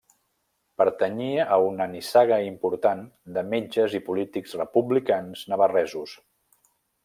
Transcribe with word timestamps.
Pertanyia 0.81 1.45
a 1.57 1.59
una 1.65 1.87
nissaga 1.91 2.39
important 2.47 3.05
de 3.37 3.45
metges 3.53 3.99
i 4.01 4.03
polítics 4.11 4.59
republicans 4.63 5.47
navarresos. 5.55 6.21